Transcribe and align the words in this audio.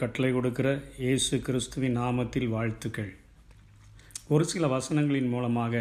கட்டளை 0.00 0.30
கொடுக்கிற 0.32 0.68
இயேசு 1.04 1.34
கிறிஸ்துவின் 1.46 1.96
நாமத்தில் 2.00 2.52
வாழ்த்துக்கள். 2.54 3.10
ஒரு 4.34 4.44
சில 4.52 4.66
வசனங்களின் 4.74 5.30
மூலமாக 5.34 5.74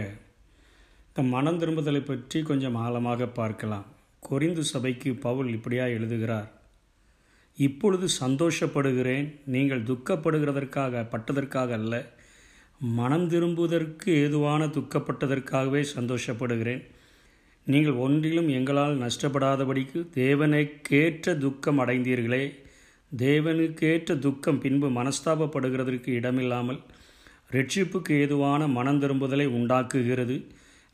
இந்த 1.09 1.21
மனம் 1.33 1.59
திரும்புதலை 1.61 2.01
பற்றி 2.05 2.39
கொஞ்சம் 2.49 2.77
ஆழமாக 2.83 3.27
பார்க்கலாம். 3.39 3.87
கொரிந்து 4.23 4.63
சபைக்கு 4.71 5.09
பவுல் 5.25 5.49
இப்படியா 5.55 5.85
எழுதுகிறார் 5.97 6.49
இப்பொழுது 7.57 8.07
சந்தோஷப்படுகிறேன் 8.21 9.27
நீங்கள் 9.53 9.87
துக்கப்படுகிறதற்காக 9.89 11.03
பட்டதற்காக 11.13 11.71
அல்ல 11.79 11.95
மனம் 12.99 13.27
திரும்புவதற்கு 13.33 14.09
ஏதுவான 14.23 14.65
துக்கப்பட்டதற்காகவே 14.75 15.81
சந்தோஷப்படுகிறேன். 15.95 16.83
நீங்கள் 17.67 17.97
ஒன்றிலும் 18.05 18.49
எங்களால் 18.57 19.01
நஷ்டப்படாதபடிக்கு 19.03 19.99
தேவனுக்கேற்ற 20.19 21.33
துக்கம் 21.45 21.81
அடைந்தீர்களே 21.83 22.43
தேவனுக்கேற்ற 23.11 24.15
துக்கம் 24.19 24.59
பின்பு 24.59 24.87
மனஸ்தாபப்படுகிறதற்கு 24.89 26.09
இடமில்லாமல் 26.19 26.79
ரட்சிப்புக்கு 27.51 28.13
ஏதுவான 28.23 28.61
மனம் 28.67 29.01
திரும்புதலை 29.01 29.45
உண்டாக்குகிறது. 29.57 30.35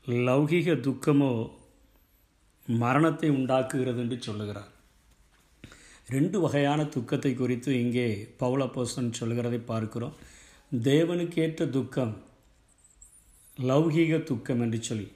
லௌகிக 0.06 0.76
துக்கமோ 0.86 1.30
மரணத்தை 2.68 3.28
உண்டாக்குகிறது 3.30 4.00
என்று 4.00 4.18
சொல்லுகிறார். 4.20 4.70
ரெண்டு 6.08 6.38
வகையான 6.40 6.80
துக்கத்தை 6.94 7.32
குறித்து 7.34 7.70
இங்கே 7.80 8.06
பவுலப்போசன் 8.42 9.10
சொல்கிறதை 9.20 9.60
பார்க்கிறோம். 9.72 10.14
தேவனுக்கேற்ற 10.72 11.66
துக்கம் 11.76 12.14
லௌகீக 13.58 14.22
துக்கம் 14.30 14.62
என்று 14.66 14.78
சொல்லி. 14.82 15.08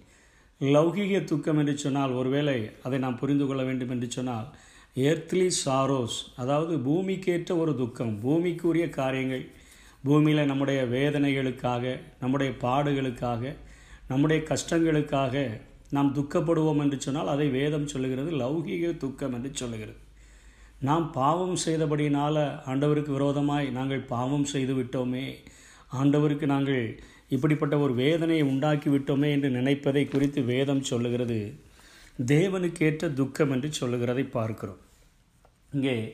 லௌகீக 0.60 1.20
துக்கம் 1.24 1.58
என்று 1.58 1.74
சொன்னால் 1.78 2.12
ஒருவேளை 2.12 2.58
அதை 2.86 2.98
நாம் 2.98 3.20
புரிந்து 3.20 3.44
கொள்ள 3.46 3.62
வேண்டும் 3.62 3.92
என்று 3.94 4.08
சொன்னால் 4.10 4.48
ஏர்த்லி 5.06 5.46
சாரோஸ் 5.64 6.18
அதாவது 6.40 6.74
பூமிக்கேற்ற 6.88 7.50
ஒரு 7.62 7.72
துக்கம் 7.76 8.12
பூமிக்குரிய 8.22 8.84
காரியங்கள் 8.90 9.44
பூமியில் 10.04 10.48
நம்முடைய 10.50 10.80
வேதனைகளுக்காக 10.96 11.84
நம்முடைய 12.20 12.50
பாடுகளுக்காக 12.62 13.52
நம்முடைய 14.08 14.40
கஷ்டங்களுக்காக 14.50 15.34
நாம் 15.96 16.14
துக்கப்படுவோம் 16.14 16.80
என்று 16.84 16.98
சொன்னால் 17.00 17.32
அதை 17.34 17.48
வேதம் 17.48 17.86
சொல்லுகிறது 17.86 18.30
லௌகீக 18.42 18.96
துக்கம் 18.96 19.32
என்று 19.32 19.50
சொல்லுகிறது. 19.54 19.98
நாம் 20.80 21.06
பாவம் 21.12 21.56
செய்தபடியினால் 21.66 22.42
ஆண்டவருக்கு 22.70 23.12
விரோதமாய் 23.18 23.68
நாங்கள் 23.70 24.08
பாவம் 24.14 24.48
செய்து 24.54 24.74
விட்டோமே 24.74 25.26
ஆண்டவருக்கு 26.00 26.46
நாங்கள் 26.54 26.84
இப்படிப்பட்ட 27.36 27.74
ஒரு 27.78 27.94
வேதனையை 27.94 28.44
உண்டாக்கி 28.52 28.90
விட்டோமே 28.90 29.30
என்று 29.36 29.50
நினைப்பதை 29.50 30.04
குறித்து 30.08 30.42
வேதம் 30.52 30.82
சொல்லுகிறது. 30.82 31.40
தேவனுக்கேற்ற 32.32 33.14
துக்கம் 33.14 33.50
என்று 33.50 33.68
சொல்லுகிறதை 33.72 34.24
பார்க்கிறோம். 34.36 34.82
இங்கே 35.72 36.12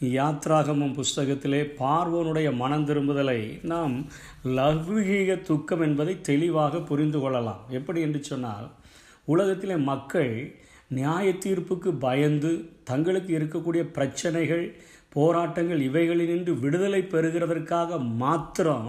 யாத்ராகமம் 0.00 0.94
புஸ்தகத்திலே 0.94 1.60
பார்வோனுடைய 1.78 2.56
மனம் 2.56 2.86
திரும்புதலை 2.86 3.64
நாம் 3.64 4.06
லௌகீக 4.44 5.42
துக்கம் 5.42 5.80
என்பதை 5.80 6.20
தெளிவாக 6.20 6.80
புரிந்து 6.80 7.20
கொள்ளலாம். 7.20 7.64
எப்படி 7.68 8.00
என்று 8.00 8.24
சொன்னால் 8.24 8.70
உலகத்திலே 9.24 9.76
மக்கள் 9.76 10.32
நியாய 10.88 11.32
தீர்ப்புக்கு 11.32 11.90
பயந்து 11.98 12.68
தங்களுக்கு 12.84 13.38
இருக்கக்கூடிய 13.38 13.82
பிரச்சனைகள் 13.92 14.64
போராட்டங்கள் 15.12 15.80
இவைகளினின்று 15.88 16.52
விடுதலை 16.60 17.02
பெறுகிறதற்காக 17.10 17.98
மாத்திரம் 18.16 18.88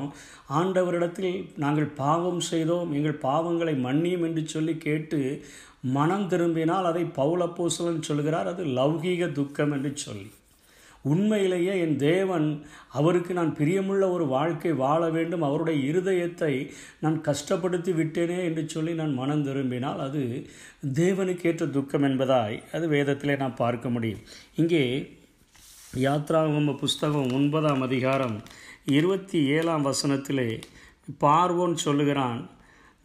ஆண்டவரிடத்தில் 0.60 1.50
நாங்கள் 1.56 1.90
பாவம் 1.96 2.40
செய்தோம் 2.40 2.94
எங்கள் 2.94 3.24
பாவங்களை 3.24 3.76
மன்னியும் 3.88 4.26
என்று 4.26 4.48
சொல்லி 4.48 4.78
கேட்டு 4.78 5.20
மனம் 5.96 6.28
திரும்பினால் 6.28 6.86
அதை 6.86 7.04
பௌலப்போசலன் 7.16 8.08
சொல்கிறார் 8.10 8.48
அது 8.48 8.66
லௌகீக 8.78 9.32
துக்கம் 9.32 9.72
என்று 9.72 9.92
சொல்லி. 9.96 10.28
உண்மையிலேயே 11.06 11.80
என் 11.80 11.98
தேவன் 11.98 12.46
அவருக்கு 12.90 13.34
நான் 13.34 13.56
பிரியமுள்ள 13.60 14.04
ஒரு 14.12 14.26
வாழ்க்கை 14.28 14.72
வாழ 14.74 15.10
வேண்டும் 15.10 15.42
அவருடைய 15.42 15.80
இருதயத்தை 15.92 16.54
நான் 17.00 17.18
கஷ்டப்படுத்தி 17.26 17.94
விட்டேனே 18.00 18.38
என்று 18.44 18.64
சொல்லி 18.68 18.94
நான் 18.94 19.14
மனம் 19.14 19.44
திரும்பினால் 19.44 20.00
அது 20.00 20.22
தேவனுக்கேற்ற 20.94 21.70
துக்கம் 21.70 22.04
என்பதாய் 22.04 22.58
அது 22.72 22.88
வேதத்திலே 22.90 23.38
நான் 23.38 23.56
பார்க்க 23.56 23.90
முடியும். 23.90 24.24
இங்கே 24.56 24.84
யாத்ராகம 26.02 26.78
புஸ்தகம் 26.78 27.32
ஒன்பதாம் 27.34 27.82
அதிகாரம் 27.82 28.42
இருபத்தி 28.86 29.46
ஏழாம் 29.46 29.86
வசனத்திலே 29.86 30.62
பார்வோன் 31.20 31.74
சொல்லுகிறான் 31.74 32.50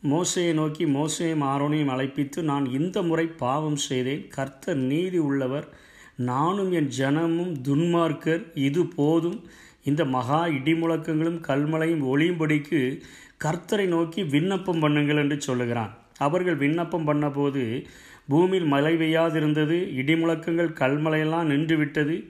மோசையை 0.03 0.53
நோக்கி 0.53 0.85
மோசையும் 0.87 1.45
ஆரோனையும் 1.45 1.93
அழைப்பித்து 1.95 2.43
நான் 2.43 2.71
இந்த 2.73 3.03
முறை 3.03 3.27
பாவம் 3.27 3.77
செய்தேன். 3.77 4.29
கர்த்தர் 4.29 4.77
நீதி 4.77 5.19
உள்ளவர். 5.19 5.69
நானும் 6.17 6.73
என் 6.73 6.91
ஜனமும் 6.99 7.53
துன்மார்க்கர். 7.69 8.43
இது 8.55 8.87
போதும். 8.87 9.45
இந்த 9.85 10.05
மகா 10.05 10.47
இடிமுழக்கங்களும் 10.47 11.41
கல்மலையும் 11.41 12.05
ஒளியும்படிக்கு 12.05 13.03
கர்த்தரை 13.45 13.87
நோக்கி 13.87 14.23
விண்ணப்பம் 14.23 14.83
பண்ணுங்கள் 14.83 15.17
என்று 15.17 15.41
சொல்லுகிறான். 15.41 15.95
அவர்கள் 16.19 16.57
விண்ணப்பம் 16.57 17.09
பண்ணபோது 17.09 17.87
பூமியில் 18.29 18.65
மழை 18.65 18.97
பெய்யாதிருந்தது. 18.97 19.81
இடிமுழக்கங்கள் 20.01 20.77
கல்மலையெல்லாம் 20.83 21.43
நின்று 21.43 21.77
விட்டது 21.77 22.29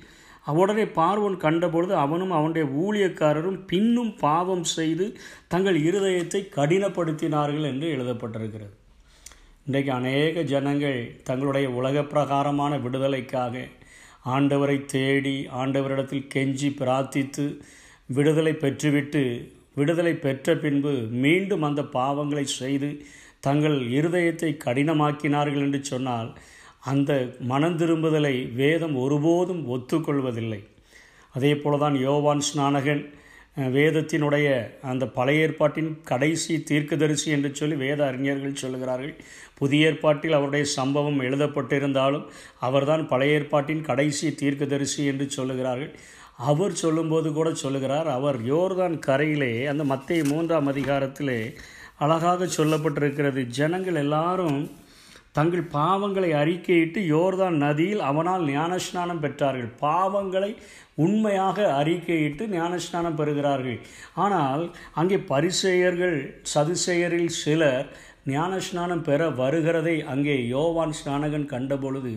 உடனே 0.53 0.85
பார்வன் 0.85 1.37
கண்டபொழுது 1.37 1.93
அவனும் 1.93 2.31
அவனுடைய 2.31 2.67
ஊழியக்காரரும் 2.83 3.59
பின்னும் 3.67 4.17
பாவம் 4.17 4.65
செய்து 4.65 5.07
தங்கள் 5.49 5.79
இருதயத்தை 5.83 6.41
கடினப்படுத்தினார்கள் 6.57 7.63
என்று 7.63 7.89
எழுதப்பட்டிருக்கிறது. 7.97 8.75
இன்றைக்கு 9.67 9.93
அநேக 9.93 10.43
ஜனங்கள் 10.43 11.19
தங்களுடைய 11.23 11.71
உலக 11.71 12.03
பிரகாரமான 12.03 12.79
விடுதலைக்காக 12.79 13.65
ஆண்டவரை 14.27 14.85
தேடி 14.87 15.49
ஆண்டவரிடத்தில் 15.53 16.29
கெஞ்சி 16.35 16.71
பிரார்த்தித்து 16.81 17.45
விடுதலை 18.07 18.53
பெற்றுவிட்டு 18.53 19.23
விடுதலை 19.75 20.15
பெற்ற 20.15 20.55
பின்பு 20.55 20.93
மீண்டும் 21.25 21.63
அந்த 21.63 21.83
பாவங்களை 21.83 22.43
செய்து 22.43 22.91
தங்கள் 23.41 23.81
இருதயத்தை 23.91 24.57
கடினமாக்கினார்கள் 24.65 25.61
என்று 25.61 25.85
சொன்னால் 25.85 26.31
அந்த 26.91 27.13
மனம் 27.51 27.79
திரும்புதலை 27.81 28.35
வேதம் 28.61 28.97
ஒருபோதும் 29.05 29.63
ஒத்துக்கொள்வதில்லை. 29.75 30.61
அதே 31.35 31.53
போல 31.55 31.79
தான் 31.85 31.97
யோவான் 32.07 32.45
ஸ்நானகன் 32.49 33.03
வேதத்தினுடைய 33.77 34.49
அந்த 34.91 35.05
பழைய 35.17 35.45
ஏற்பாட்டின் 35.45 35.91
கடைசி 36.11 36.55
தீர்க்கதரிசி 36.69 37.29
என்று 37.37 37.51
சொல்லி 37.61 37.77
வேத 37.85 38.01
அறிஞர்கள் 38.11 38.61
சொல்கிறார்கள் 38.63 39.15
புதிய 39.61 39.89
ஏற்பாட்டில் 39.89 40.37
அவருடைய 40.39 40.65
சம்பவம் 40.77 41.19
எழுதப்பட்டிருந்தாலும் 41.27 42.27
அவர்தான் 42.67 43.03
பழைய 43.13 43.39
ஏற்பாட்டின் 43.39 43.83
கடைசி 43.89 44.29
தீர்க்கதரிசி 44.43 45.03
என்று 45.13 45.27
சொல்லுகிறார்கள். 45.39 45.93
அவர் 46.51 46.75
சொல்லும்போது 46.83 47.29
கூட 47.39 47.49
சொல்லுகிறார் 47.63 48.09
அவர் 48.19 48.39
யோர்தான் 48.53 48.97
கரையிலே 49.09 49.53
அந்த 49.73 49.85
மத்திய 49.93 50.23
மூன்றாம் 50.33 50.71
அதிகாரத்திலே 50.73 51.41
அழகாக 52.05 52.49
சொல்லப்பட்டிருக்கிறது 52.59 53.43
ஜனங்கள் 53.59 53.99
எல்லாரும் 54.05 54.61
தங்கள் 55.39 55.65
பாவங்களை 55.79 56.31
அறிக்கையிட்டு 56.43 57.01
யோர்தான் 57.15 57.57
நதியில் 57.65 58.03
அவனால் 58.11 58.45
ஞானஸ்நானம் 58.57 59.23
பெற்றார்கள். 59.25 59.71
பாவங்களை 59.87 60.51
உண்மையாக 61.05 61.59
அறிக்கையிட்டு 61.81 62.45
ஞானஸ்நானம் 62.57 63.19
பெறுகிறார்கள். 63.21 63.79
ஆனால் 64.25 64.65
அங்கே 65.01 65.19
பரிசெயர்கள் 65.33 66.19
சதுசெயரில் 66.55 67.33
சிலர் 67.43 67.87
ஞானஸ்நானம் 68.35 69.07
பெற 69.09 69.21
வருகிறதை 69.41 69.97
அங்கே 70.15 70.35
யோவான் 70.55 70.97
ஸ்நானகன் 71.01 71.47
கண்டபொழுது 71.53 72.15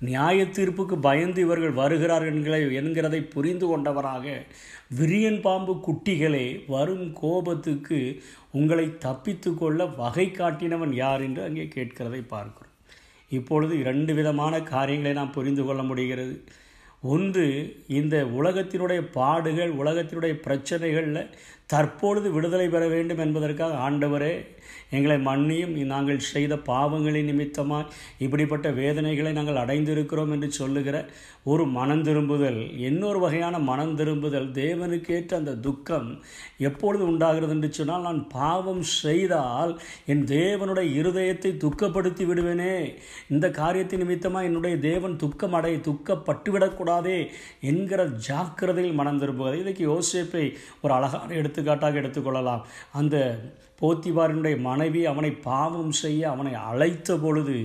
நியாய 0.00 0.44
தீர்ப்புக்கு 0.44 0.96
பயந்து 1.00 1.40
இவர்கள் 1.42 1.72
வருகிறார்கள் 1.72 2.74
என்கிறதை 2.80 3.30
புரிந்து 3.30 3.66
கொண்டவராக 3.66 4.44
விரியன் 4.96 5.40
பாம்பு 5.40 5.74
குட்டிகளே 5.74 6.64
வரும் 6.66 7.12
கோபத்துக்கு 7.12 8.22
உங்களை 8.50 8.98
தப்பித்து 8.98 9.54
கொள்ள 9.54 9.84
வகை 9.84 10.26
காட்டினவன் 10.26 10.92
யார் 10.92 11.20
என்று 11.20 11.42
அங்கே 11.42 11.68
கேட்கிறதை 11.74 12.26
பார்க்கிறோம். 12.28 12.72
இப்பொழுது 13.30 13.78
இரண்டு 13.78 14.14
விதமான 14.14 14.62
காரியங்களை 14.62 15.16
நாம் 15.16 15.32
புரிந்து 15.32 15.64
கொள்ள 15.64 15.82
முடிகிறது. 15.82 16.44
ஒன்று 17.02 17.46
இந்த 17.86 18.24
உலகத்தினுடைய 18.24 19.00
பாடுகள் 19.12 19.72
உலகத்தினுடைய 19.72 20.34
பிரச்சனைகளில் 20.46 21.30
தற்பொழுது 21.70 22.28
விடுதலை 22.30 22.68
பெற 22.68 22.84
வேண்டும் 22.88 23.18
என்பதற்காக 23.18 23.78
ஆண்டவரே 23.86 24.34
எங்களை 24.96 25.16
மன்னியும். 25.26 25.72
நாங்கள் 25.92 26.26
செய்த 26.32 26.54
பாவங்களின் 26.66 27.28
நிமித்தமாக 27.30 27.90
இப்படிப்பட்ட 28.18 28.70
வேதனைகளை 28.70 29.32
நாங்கள் 29.32 29.60
அடைந்திருக்கிறோம் 29.62 30.32
என்று 30.32 30.48
சொல்லுகிற 30.52 30.96
ஒரு 31.42 31.64
மனம் 31.76 32.02
திரும்புதல் 32.02 32.60
இன்னொரு 32.88 33.18
வகையான 33.18 33.58
மனம் 33.70 33.94
திரும்புதல் 33.96 34.48
தேவனுக்கேற்ற 34.52 35.34
அந்த 35.34 35.54
துக்கம் 35.66 36.08
எப்பொழுது 36.58 37.04
உண்டாகிறது 37.06 37.52
என்று 37.52 37.70
சொன்னால் 37.72 38.02
நான் 38.02 38.20
பாவம் 38.28 38.84
செய்தால் 39.02 39.72
என் 40.06 40.24
தேவனுடைய 40.34 40.86
இருதயத்தை 41.00 41.52
துக்கப்படுத்தி 41.64 42.26
விடுவேனே. 42.26 42.76
இந்த 43.28 43.48
காரியத்தின் 43.60 44.02
நிமித்தமாக 44.04 44.48
என்னுடைய 44.50 44.76
தேவன் 44.78 45.16
துக்கம் 45.16 45.52
அடை 45.52 45.74
துக்கப்பட்டுவிடக்கூடாதே 45.88 47.18
என்கிற 47.60 48.04
ஜாக்கிரதையில் 48.28 48.98
மனம் 49.02 49.18
திரும்புவது 49.18 49.58
இதுக்கு 49.58 49.84
யோசிப்பை 49.90 50.46
ஒரு 50.82 50.94
அழகான 50.94 51.34
எடுத்து 51.34 51.53
எடுத்துக்காட்டாக 51.54 52.00
எடுத்துக்கொள்ளலாம். 52.00 52.62
அந்த 52.92 53.16
போத்திபாரினுடைய 53.80 54.56
மனைவி 54.60 55.00
அவனை 55.06 55.30
பாவம் 55.30 55.92
செய்ய 55.92 56.30
அவனை 56.30 56.54
அழைத்த 56.54 57.16
பொழுது 57.16 57.56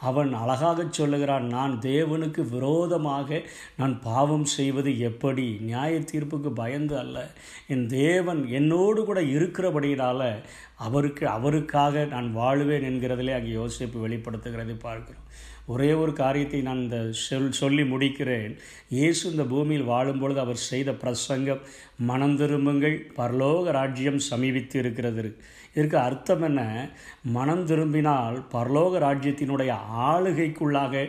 அவன் 0.00 0.30
அழகாக 0.32 0.84
சொல்லுகிறான் 0.90 1.46
நான் 1.46 1.78
தேவனுக்கு 1.78 2.42
விரோதமாக 2.48 3.40
நான் 3.76 4.00
பாவம் 4.02 4.44
செய்வது 4.44 4.92
எப்படி? 5.00 5.58
நியாய 5.60 5.98
தீர்ப்புக்கு 6.12 6.52
பயந்து 6.54 6.98
அல்ல. 6.98 7.30
என் 7.68 7.86
தேவன் 7.86 8.46
என்னோடு 8.46 9.04
கூட 9.04 9.22
இருக்கிறபடியினால் 9.22 10.28
அவருக்கு 10.76 11.28
அவருக்காக 11.28 12.04
நான் 12.04 12.36
வாழுவேன் 12.36 12.86
என்கிறதிலே 12.90 13.34
அங்கே 13.34 13.54
யோசிப்பு 13.62 13.98
வெளிப்படுத்துகிறதை 14.06 14.78
பார்க்கிறோம். 14.80 15.26
ஒரே 15.72 15.90
ஒரு 16.02 16.12
காரியத்தை 16.22 16.60
நான் 16.66 16.82
இந்த 16.84 16.98
சொல் 17.26 17.52
சொல்லி 17.60 17.84
முடிக்கிறேன். 17.92 18.52
இயேசு 18.96 19.22
இந்த 19.32 19.44
பூமியில் 19.52 19.90
வாழும்பொழுது 19.92 20.40
அவர் 20.44 20.66
செய்த 20.70 20.90
பிரசங்கம் 21.02 21.64
மனம் 22.10 22.36
திரும்புங்கள் 22.40 22.98
பரலோக 23.18 23.72
ராஜ்யம் 23.78 24.20
சமீபித்து 24.30 24.76
இருக்கிறது. 24.82 25.24
இதற்கு 25.74 25.96
அர்த்தம் 26.04 26.44
என்ன? 26.46 26.60
மனம் 27.36 27.64
திரும்பினால் 27.70 28.36
பரலோக 28.54 28.92
ராஜ்யத்தினுடைய 29.06 29.72
ஆளுகைக்குள்ளாக 30.08 31.02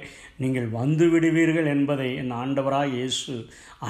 நீங்கள் 0.44 0.68
வந்து 0.80 1.06
விடுவீர்கள் 1.14 1.69
என்பதை 1.75 2.10
என் 2.24 2.36
ஆண்டவராக 2.42 2.94
இயேசு 2.98 3.36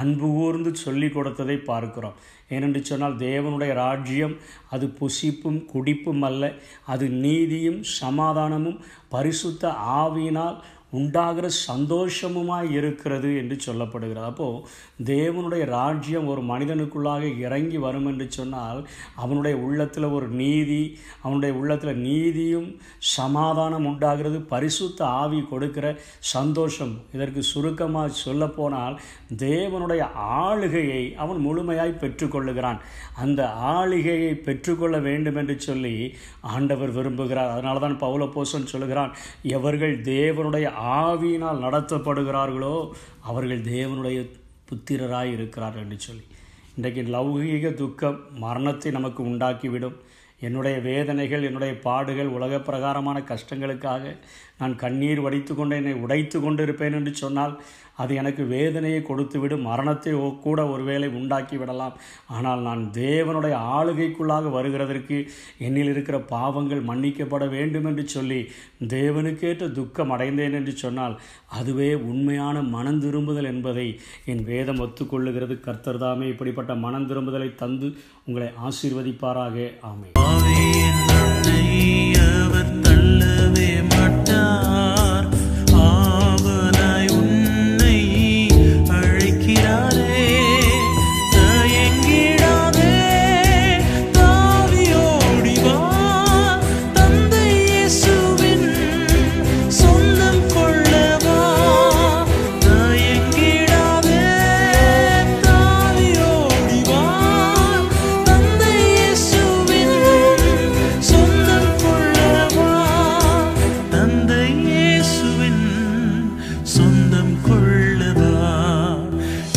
அன்பு 0.01 0.27
கூர்ந்து 0.38 0.71
சொல்லி 0.85 1.09
கொடுத்ததை 1.17 1.57
பார்க்கிறோம். 1.71 2.19
ஏனென்று 2.51 2.81
சொன்னால் 2.81 3.18
தேவனுடைய 3.18 3.74
ராஜ்யம் 3.74 4.36
அது 4.69 4.86
புசிப்பும் 5.00 5.59
குடிப்பும் 5.65 6.21
அல்ல. 6.21 6.53
அது 6.86 7.06
நீதியும் 7.25 7.81
சமாதானமும் 8.01 8.80
பரிசுத்த 9.09 9.74
ஆவியினால் 10.01 10.57
உண்டாகிற 10.91 11.47
சந்தோஷமுமாய் 11.67 12.69
இருக்கிறது 12.79 13.29
என்று 13.41 13.57
சொல்லப்படுகிறது. 13.65 14.25
அப்போது 14.31 14.63
தேவனுடைய 15.11 15.65
ராஜ்யம் 15.65 16.27
ஒரு 16.27 16.41
மனிதனுக்குள்ளாக 16.41 17.23
இறங்கி 17.38 17.77
வரும் 17.77 18.07
என்று 18.11 18.27
சொன்னால் 18.29 18.79
அவனுடைய 19.15 19.57
உள்ளத்தில் 19.67 20.07
ஒரு 20.17 20.27
நீதி 20.41 20.81
அவனுடைய 21.21 21.55
உள்ளத்தில் 21.61 22.01
நீதியும் 22.09 22.69
சமாதானம் 22.97 23.88
உண்டாகிறது. 23.91 24.39
பரிசுத்த 24.53 25.05
ஆவி 25.21 25.41
கொடுக்கிற 25.51 25.85
சந்தோஷம். 26.35 26.93
இதற்கு 27.13 27.43
சுருக்கமாக 27.51 28.19
சொல்லப்போனால் 28.25 28.97
தேவனுடைய 29.45 30.03
ஆளுகையை 30.45 31.03
அவன் 31.15 31.39
முழுமையாய் 31.47 31.99
பெற்றுக்கொள்ளுகிறான். 32.03 32.81
அந்த 33.23 33.41
ஆளுகையை 33.75 34.33
பெற்றுக்கொள்ள 34.47 34.97
வேண்டும் 35.09 35.35
என்று 35.35 35.57
சொல்லி 35.59 35.95
ஆண்டவர் 36.55 36.95
விரும்புகிறார். 36.97 37.53
அதனால 37.55 37.79
தான் 37.79 37.99
பவுல 38.05 38.29
சொல்லுகிறான் 38.73 39.11
எவர்கள் 39.57 39.95
தேவனுடைய 40.13 40.67
ஆவியினால் 40.81 41.63
நடத்தப்படுகிறார்களோ 41.63 42.89
அவர்கள் 43.21 43.61
தேவனுடைய 43.61 44.19
புத்திரராய் 44.69 45.31
இருக்கிறார்கள் 45.31 45.81
என்று 45.81 45.99
சொல்லி. 45.99 46.25
இன்றைக்கு 46.75 47.01
லௌகீக 47.01 47.73
துக்கம் 47.73 48.19
மரணத்தை 48.35 48.91
நமக்கு 48.91 49.23
உண்டாக்கிவிடும். 49.23 49.97
என்னுடைய 50.39 50.79
வேதனைகள் 50.79 51.43
என்னுடைய 51.43 51.79
பாடுகள் 51.79 52.27
உலக 52.27 52.59
பிரகாரமான 52.59 53.19
கஷ்டங்களுக்காக 53.19 54.17
நான் 54.61 54.81
கண்ணீர் 54.83 55.25
வடித்து 55.27 55.53
கொண்டு 55.55 55.79
என்னை 55.81 55.93
உடைத்து 56.05 56.37
கொண்டிருப்பேன் 56.39 56.97
என்று 56.99 57.13
சொன்னால் 57.21 57.55
அது 58.01 58.11
எனக்கு 58.19 58.43
வேதனையை 58.51 58.99
கொடுத்துவிடும் 59.07 59.65
மரணத்தை 59.69 60.11
கூட 60.43 60.59
ஒருவேளை 60.73 61.07
உண்டாக்கி 61.19 61.55
விடலாம். 61.57 61.95
ஆனால் 62.35 62.61
நான் 62.67 62.83
தேவனுடைய 62.93 63.55
ஆளுகைக்குள்ளாக 63.75 64.51
வருகிறதற்கு 64.55 65.17
என்னில் 65.67 65.91
இருக்கிற 65.93 66.17
பாவங்கள் 66.33 66.81
மன்னிக்கப்பட 66.89 67.45
வேண்டும் 67.55 67.87
என்று 67.91 68.05
சொல்லி 68.15 68.39
தேவனுக்கேற்ற 68.95 69.67
துக்கம் 69.79 70.13
அடைந்தேன் 70.15 70.57
என்று 70.59 70.75
சொன்னால் 70.83 71.15
அதுவே 71.59 71.91
உண்மையான 72.11 72.63
மனம் 72.75 73.01
திரும்புதல் 73.05 73.51
என்பதை 73.53 73.87
என் 74.33 74.43
வேதம் 74.51 74.81
ஒத்துக்கொள்ளுகிறது. 74.85 75.57
கர்த்தர் 75.67 76.01
தாமே 76.05 76.27
இப்படிப்பட்ட 76.33 76.73
மனம் 76.85 77.09
திரும்புதலை 77.11 77.51
தந்து 77.63 77.89
உங்களை 78.25 78.49
ஆசீர்வதிப்பாராக. 78.69 79.67
ஆமை 79.91 80.09